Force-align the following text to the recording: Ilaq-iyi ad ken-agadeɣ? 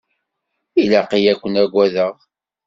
Ilaq-iyi 0.81 1.27
ad 1.31 1.35
ken-agadeɣ? 1.41 2.13